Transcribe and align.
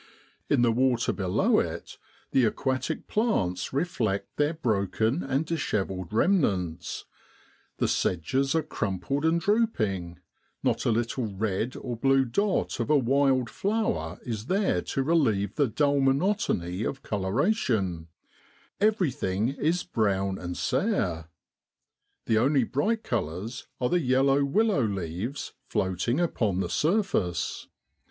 In 0.49 0.63
the 0.63 0.71
water 0.71 1.13
below 1.13 1.59
it 1.59 1.99
the 2.31 2.43
aquatic 2.43 3.05
plants 3.05 3.71
reflect 3.71 4.35
their 4.37 4.55
broken 4.55 5.21
and 5.21 5.45
dishevelled 5.45 6.11
remnants; 6.11 7.05
the 7.77 7.87
sedges 7.87 8.55
are 8.55 8.63
crumpled 8.63 9.23
and 9.25 9.39
drooping, 9.39 10.17
not 10.63 10.85
a 10.87 10.91
little 10.91 11.27
red 11.27 11.75
or 11.75 11.95
blue 11.95 12.25
dot 12.25 12.79
of 12.79 12.89
a 12.89 12.97
wild 12.97 13.47
flower 13.47 14.19
is 14.25 14.47
there 14.47 14.81
to 14.81 15.03
relieve 15.03 15.53
the 15.53 15.67
dull 15.67 15.99
monotony 15.99 16.81
of 16.83 17.03
coloration 17.03 18.07
everything 18.79 19.49
is 19.49 19.83
brown 19.83 20.39
and 20.39 20.57
sere; 20.57 21.25
the 22.25 22.39
only 22.39 22.63
bright 22.63 23.03
colours 23.03 23.67
are 23.79 23.89
the 23.89 23.99
yellow 24.01 24.43
willow 24.43 24.81
leaves 24.81 25.53
floating 25.67 26.19
upon 26.19 26.59
the 26.59 26.69
surface, 26.71 26.81
Q 26.89 26.89
122 26.89 27.17
NOVEMBER 27.19 27.19
IN 27.19 27.19
BROADLAND. 27.19 27.69